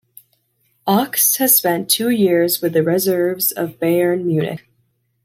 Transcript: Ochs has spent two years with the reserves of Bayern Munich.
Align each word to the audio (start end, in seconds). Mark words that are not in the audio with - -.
Ochs 0.87 1.37
has 1.37 1.55
spent 1.55 1.87
two 1.87 2.09
years 2.09 2.59
with 2.59 2.73
the 2.73 2.81
reserves 2.81 3.51
of 3.51 3.77
Bayern 3.79 4.23
Munich. 4.25 4.67